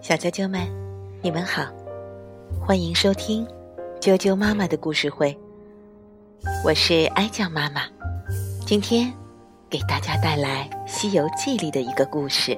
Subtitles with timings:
[0.00, 0.66] 小啾啾们，
[1.22, 1.64] 你们好，
[2.60, 3.46] 欢迎收听
[4.00, 5.36] 啾啾妈妈的故事会。
[6.64, 7.82] 我是哀酱妈妈，
[8.66, 9.12] 今天
[9.68, 12.56] 给大家带来《西游记》里的一个故事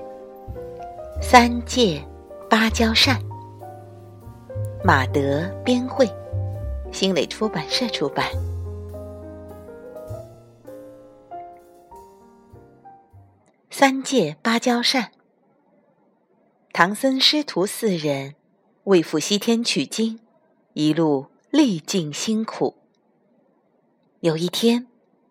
[1.20, 2.00] ——三借
[2.48, 3.20] 芭蕉扇。
[4.84, 6.08] 马德编绘，
[6.92, 8.26] 新蕾出版社出版。
[13.70, 15.10] 三借芭蕉扇。
[16.72, 18.36] 唐僧师徒四人
[18.84, 20.20] 为赴西天取经，
[20.74, 22.76] 一路历尽辛苦。
[24.20, 24.86] 有一天，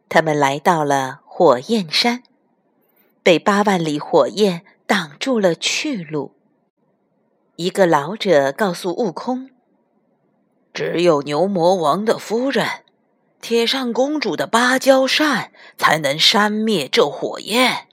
[0.09, 2.23] 他们来到了火焰山，
[3.23, 6.33] 被八万里火焰挡住了去路。
[7.55, 9.49] 一个老者告诉悟空
[10.73, 12.83] ：“只有牛魔王的夫人，
[13.39, 17.87] 铁扇公主的芭蕉扇，才能扇灭这火焰。”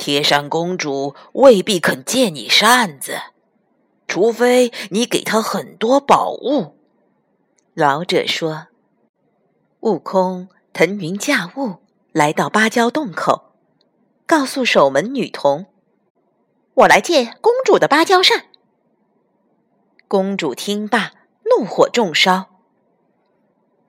[0.00, 3.20] 铁扇公主未必肯借你扇子，
[4.08, 6.78] 除非你给她很多宝物。
[7.74, 8.68] 老者说
[9.80, 11.76] ：“悟空腾云驾雾
[12.12, 13.52] 来到芭蕉洞口，
[14.26, 15.66] 告诉守门女童
[16.72, 18.46] ：‘我来借公主的芭蕉扇。’
[20.08, 21.12] 公主听罢，
[21.44, 22.46] 怒火中烧，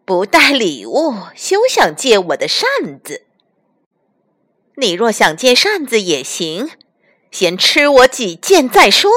[0.03, 2.67] 不带礼物，休想借我的扇
[3.01, 3.27] 子。”
[4.81, 6.71] 你若想借扇子也行，
[7.29, 9.11] 先吃我几剑再说。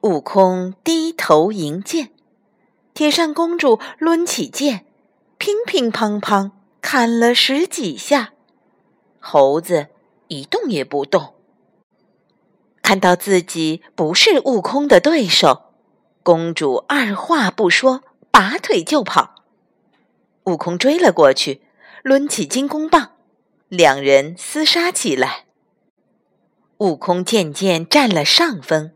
[0.00, 2.08] 悟空低头迎剑，
[2.94, 4.86] 铁扇公主抡起剑，
[5.36, 8.32] 乒乒乓乓砍了十几下，
[9.20, 9.88] 猴子
[10.28, 11.34] 一动也不动。
[12.80, 15.74] 看到自己不是悟空的对手，
[16.22, 19.34] 公主二话不说，拔腿就跑。
[20.44, 21.60] 悟空追了过去，
[22.02, 23.11] 抡起金箍棒。
[23.74, 25.46] 两人厮杀起来，
[26.76, 28.92] 悟空渐渐占了上风。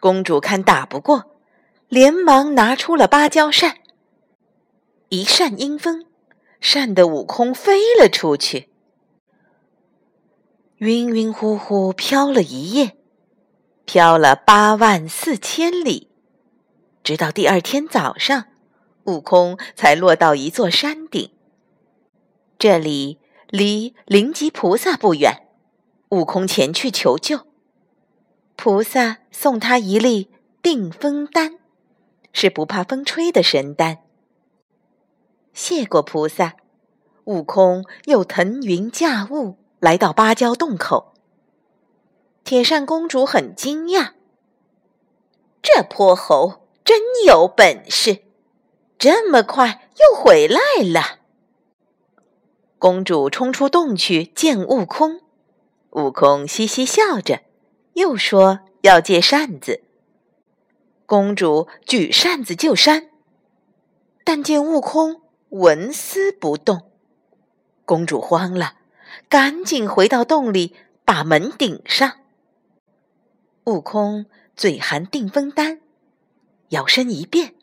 [0.00, 1.36] 公主看打不过，
[1.86, 3.76] 连忙拿出了芭蕉扇，
[5.10, 6.04] 一扇阴风，
[6.58, 8.70] 扇得悟空飞了出去，
[10.78, 12.96] 晕晕乎乎飘了一夜，
[13.84, 16.10] 飘了八万四千里，
[17.04, 18.46] 直到第二天早上，
[19.04, 21.30] 悟空才落到一座山顶。
[22.58, 23.21] 这里。
[23.52, 25.46] 离灵吉菩萨不远，
[26.08, 27.40] 悟空前去求救。
[28.56, 30.30] 菩萨送他一粒
[30.62, 31.58] 定风丹，
[32.32, 33.98] 是不怕风吹的神丹。
[35.52, 36.54] 谢过菩萨，
[37.24, 41.12] 悟空又腾云驾雾来到芭蕉洞口。
[42.44, 44.12] 铁扇公主很惊讶，
[45.60, 48.22] 这泼猴真有本事，
[48.98, 51.18] 这么快又回来了。
[52.82, 55.20] 公主冲出洞去见悟空，
[55.90, 57.42] 悟空嘻嘻笑着，
[57.92, 59.84] 又说要借扇子。
[61.06, 63.08] 公主举扇子就扇，
[64.24, 65.20] 但见悟空
[65.50, 66.90] 纹丝不动，
[67.84, 68.74] 公主慌了，
[69.28, 72.14] 赶紧回到洞里把门顶上。
[73.66, 74.26] 悟空
[74.56, 75.80] 嘴含定风丹，
[76.70, 77.54] 摇身一变，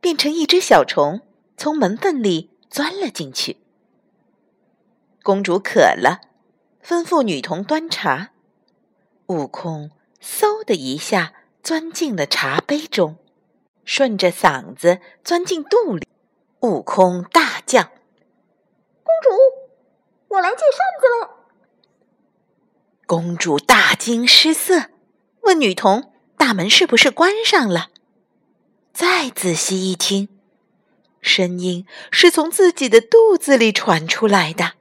[0.00, 1.20] 变成一只小虫，
[1.58, 3.58] 从门缝里钻了进去。
[5.22, 6.20] 公主渴了，
[6.84, 8.30] 吩咐女童端茶。
[9.26, 9.90] 悟空
[10.20, 13.16] 嗖的一下钻进了茶杯中，
[13.84, 16.06] 顺着嗓子钻进肚里。
[16.60, 17.82] 悟空大叫
[19.02, 19.30] ：“公主，
[20.28, 21.48] 我来借扇子了！”
[23.06, 24.90] 公主大惊失色，
[25.42, 27.90] 问女童：“大门是不是关上了？”
[28.92, 30.28] 再仔细一听，
[31.20, 34.74] 声音是从自己的肚子里传出来的。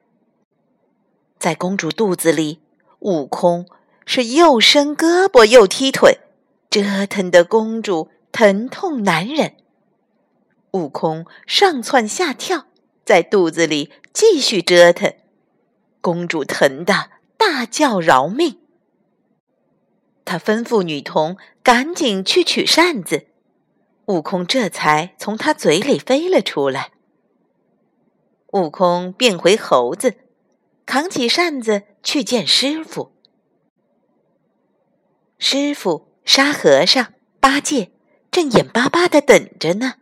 [1.42, 2.62] 在公主肚子里，
[3.00, 3.66] 悟空
[4.06, 6.20] 是又伸胳膊又踢腿，
[6.70, 9.56] 折腾的公主疼痛难忍。
[10.74, 12.68] 悟空上蹿下跳，
[13.04, 15.12] 在肚子里继续折腾，
[16.00, 18.60] 公主疼得大叫饶命。
[20.24, 23.26] 他吩咐女童赶紧去取扇子，
[24.06, 26.92] 悟空这才从他嘴里飞了出来。
[28.52, 30.18] 悟空变回猴子。
[30.92, 33.14] 扛起扇子去见师傅。
[35.38, 37.94] 师傅、沙和尚、八戒
[38.30, 39.94] 正眼巴巴的等着呢。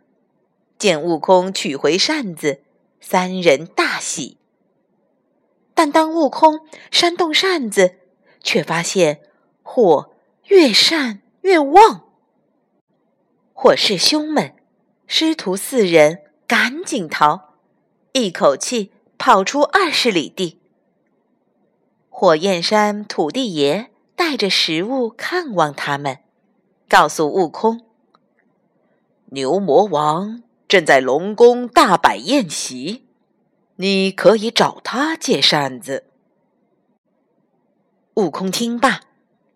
[0.80, 2.64] 见悟空取回扇子，
[3.00, 4.38] 三人大喜。
[5.74, 8.00] 但当悟空扇动扇子，
[8.42, 9.20] 却发现
[9.62, 10.12] 火
[10.48, 12.10] 越扇越旺。
[13.52, 14.52] 火势凶猛，
[15.06, 17.54] 师徒四人赶紧逃，
[18.10, 20.59] 一口气跑出二十里地。
[22.12, 26.18] 火焰山土地爷带着食物看望他们，
[26.86, 27.86] 告诉悟空
[29.32, 33.06] ：“牛魔王正在龙宫大摆宴席，
[33.76, 36.04] 你可以找他借扇子。”
[38.14, 39.00] 悟空听罢，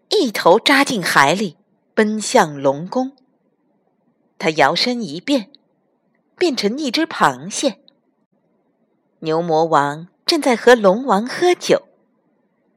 [0.08, 1.58] 一头扎进海里，
[1.92, 3.12] 奔向龙宫。
[4.38, 5.50] 他摇身一变，
[6.38, 7.80] 变成一只螃蟹。
[9.18, 11.82] 牛魔王正在和龙王喝酒，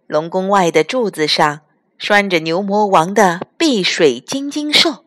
[0.08, 1.62] 龙宫外的柱子上
[1.98, 5.06] 拴着牛魔王的碧水金睛兽。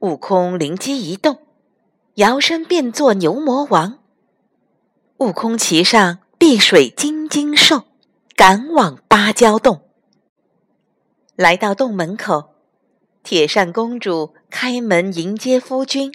[0.00, 1.38] 悟空灵机一动，
[2.14, 3.98] 摇身变作牛魔王。
[5.18, 7.84] 悟空骑上碧水金睛兽。
[8.36, 9.82] 赶往芭蕉洞，
[11.36, 12.56] 来到洞门口，
[13.22, 16.12] 铁扇公主开门迎接夫君。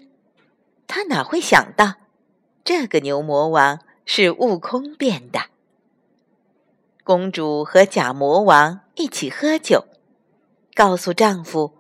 [0.86, 1.94] 她哪会想到，
[2.66, 5.40] 这个牛魔王是悟空变的？
[7.10, 9.88] 公主和假魔王一起喝酒，
[10.76, 11.74] 告诉丈夫，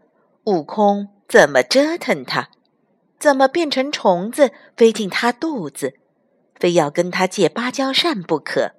[0.46, 2.50] 悟空怎么折腾她，
[3.20, 6.00] 怎么变成虫子飞进他肚子，
[6.56, 8.72] 非要跟他借芭蕉扇不可。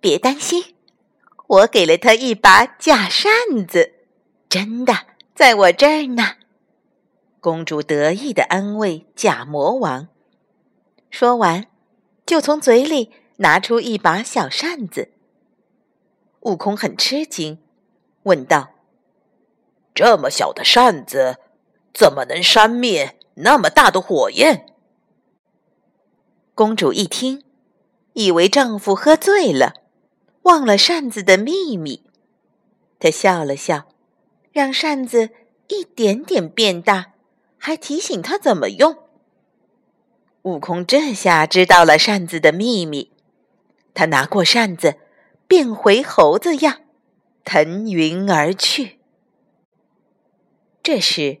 [0.00, 0.74] 别担心，
[1.46, 3.30] 我给了他一把假扇
[3.68, 3.92] 子，
[4.48, 4.94] 真的
[5.34, 6.36] 在我这儿呢。
[7.40, 10.08] 公主得意的安慰假魔王，
[11.10, 11.66] 说完，
[12.24, 15.10] 就从嘴里拿出一把小扇子。
[16.40, 17.58] 悟空很吃惊，
[18.22, 18.70] 问道
[19.94, 21.36] ：“这么小的扇子，
[21.92, 24.66] 怎么能扇灭那么大的火焰？”
[26.54, 27.42] 公主一听，
[28.12, 29.74] 以为丈夫喝醉了。
[30.42, 32.02] 忘了扇子的秘密，
[32.98, 33.88] 她笑了笑，
[34.52, 35.30] 让扇子
[35.68, 37.12] 一点点变大，
[37.58, 38.96] 还提醒他怎么用。
[40.42, 43.12] 悟空这下知道了扇子的秘密，
[43.94, 44.96] 他拿过扇子，
[45.46, 46.80] 变回猴子样，
[47.44, 48.98] 腾云而去。
[50.82, 51.40] 这时，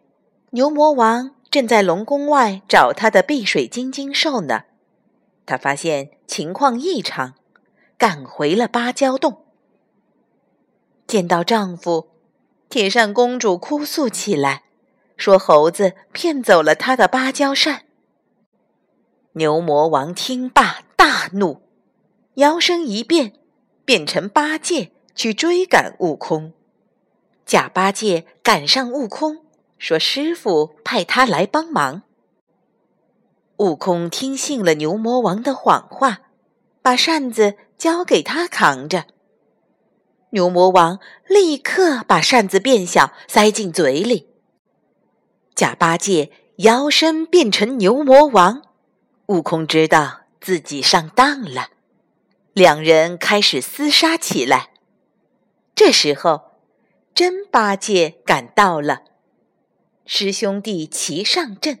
[0.50, 4.64] 牛魔王正在龙宫外找他的碧水金睛兽呢，
[5.46, 7.34] 他发现情况异常。
[7.98, 9.44] 赶回了芭蕉洞，
[11.06, 12.08] 见到丈夫，
[12.70, 14.62] 铁扇公主哭诉起来，
[15.18, 17.84] 说猴子骗走了她的芭蕉扇。
[19.32, 21.60] 牛魔王听罢大怒，
[22.34, 23.32] 摇身一变，
[23.84, 26.52] 变成八戒去追赶悟空。
[27.44, 29.44] 假八戒赶上悟空，
[29.78, 32.02] 说师傅派他来帮忙。
[33.56, 36.20] 悟空听信了牛魔王的谎话，
[36.82, 37.56] 把扇子。
[37.80, 39.06] 交给他扛着，
[40.32, 44.28] 牛魔王立刻把扇子变小，塞进嘴里。
[45.54, 48.60] 假八戒摇身变成牛魔王，
[49.28, 51.70] 悟空知道自己上当了，
[52.52, 54.70] 两人开始厮杀起来。
[55.74, 56.52] 这时候，
[57.14, 59.02] 真八戒赶到了，
[60.04, 61.80] 师兄弟齐上阵，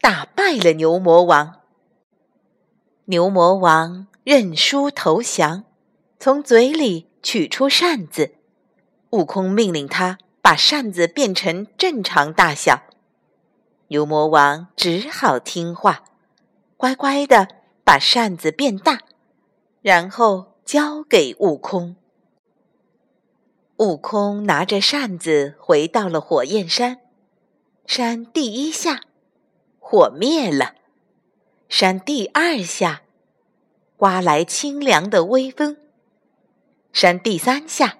[0.00, 1.60] 打败了牛魔王。
[3.04, 4.06] 牛魔王。
[4.24, 5.64] 认输投降，
[6.18, 8.36] 从嘴里取出扇子。
[9.10, 12.84] 悟空命令他把扇子变成正常大小。
[13.88, 16.04] 牛魔王只好听话，
[16.78, 17.48] 乖乖的
[17.84, 19.00] 把扇子变大，
[19.84, 21.94] 然后交给悟空。
[23.76, 27.00] 悟空拿着扇子回到了火焰山，
[27.84, 29.02] 扇第一下，
[29.78, 30.76] 火灭了；
[31.68, 33.02] 扇第二下。
[33.98, 35.76] 刮来清凉的微风，
[36.90, 37.98] 扇第三下，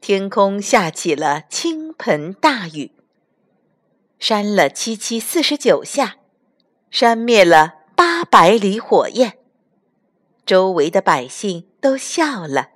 [0.00, 2.90] 天空下起了倾盆大雨。
[4.18, 6.16] 扇了七七四十九下，
[6.90, 9.41] 扇灭了八百里火焰。
[10.44, 12.70] 周围的百姓都笑了。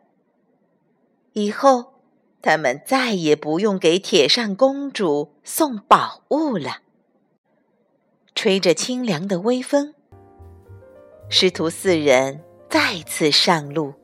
[1.32, 1.94] 以后，
[2.40, 6.78] 他们再也不用给铁扇公主送宝物了。
[8.34, 9.94] 吹着清凉的微风，
[11.28, 12.42] 师徒四人。
[12.68, 13.94] 再次上路，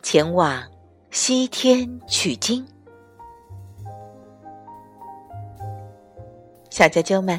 [0.00, 0.62] 前往
[1.10, 2.64] 西天取经。
[6.70, 7.38] 小啾啾们，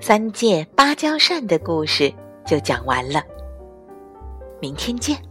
[0.00, 2.14] 三借芭蕉扇的故事
[2.48, 3.22] 就讲完了。
[4.58, 5.27] 明天见。